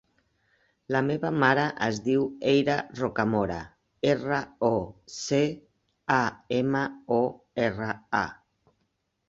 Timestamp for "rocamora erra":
3.01-4.41